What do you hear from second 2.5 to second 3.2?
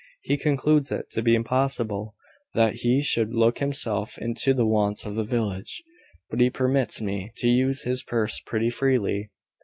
that he